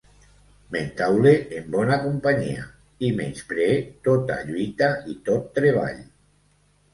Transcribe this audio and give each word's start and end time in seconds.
M’entaule 0.75 1.33
en 1.57 1.67
bona 1.75 1.99
companyia, 2.05 2.63
i 3.09 3.11
menyspree 3.19 3.77
tota 4.09 4.39
lluita 4.49 4.89
i 5.13 5.17
tot 5.29 5.47
treball. 5.61 6.03